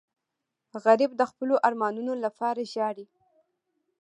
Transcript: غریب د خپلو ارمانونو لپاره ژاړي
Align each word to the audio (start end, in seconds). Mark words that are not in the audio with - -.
غریب 0.83 1.11
د 1.17 1.21
خپلو 1.31 1.55
ارمانونو 1.67 2.13
لپاره 2.23 2.61
ژاړي 2.73 3.05